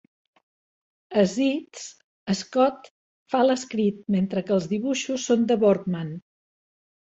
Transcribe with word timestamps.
A 1.23 1.25
"Zits", 1.33 1.83
Scott 2.41 2.91
fa 3.35 3.43
l'escrit, 3.51 4.03
mentre 4.19 4.47
que 4.51 4.59
els 4.59 4.69
dibuixos 4.75 5.31
són 5.33 5.49
de 5.53 5.63
Borgman. 5.69 6.15